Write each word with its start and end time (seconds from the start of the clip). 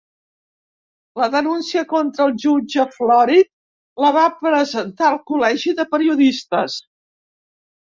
La 1.21 1.27
denúncia 1.35 1.83
contra 1.91 2.25
el 2.31 2.33
jutge 2.45 2.87
Florit 2.97 3.53
la 4.07 4.13
va 4.19 4.27
presentar 4.43 5.15
el 5.15 5.25
col·legi 5.33 5.79
de 5.83 5.91
periodistes 5.97 6.85